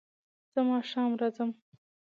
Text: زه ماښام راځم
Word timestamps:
زه 0.53 0.59
ماښام 0.69 1.11
راځم 1.19 1.51